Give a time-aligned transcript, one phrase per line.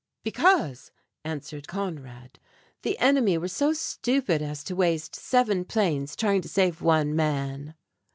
[0.23, 0.89] "Because,"
[1.23, 2.39] answered Conrad,
[2.81, 7.75] "the enemy were so stupid as to waste seven planes trying to save one man."